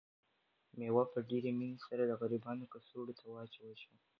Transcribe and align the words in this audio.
مېوه 0.77 1.03
په 1.13 1.19
ډېرې 1.29 1.51
مینې 1.59 1.79
سره 1.87 2.03
د 2.05 2.11
غریبانو 2.21 2.69
کڅوړو 2.73 3.13
ته 3.19 3.25
واچول 3.33 3.73
شوه. 3.81 3.97